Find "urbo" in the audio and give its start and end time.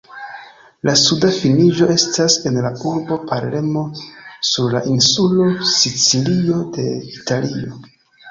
2.93-3.17